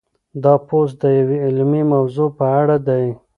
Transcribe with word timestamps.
دا 0.43 0.53
پوسټ 0.67 0.95
د 1.01 1.03
یوې 1.19 1.37
علمي 1.45 1.83
موضوع 1.93 2.29
په 2.37 2.45
اړه 2.59 2.77
دی. 2.87 3.05